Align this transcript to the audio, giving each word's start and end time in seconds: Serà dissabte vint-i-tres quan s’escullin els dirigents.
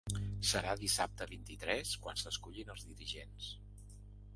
Serà 0.51 0.71
dissabte 0.83 1.27
vint-i-tres 1.33 1.95
quan 2.07 2.21
s’escullin 2.23 2.77
els 2.77 2.91
dirigents. 2.95 3.57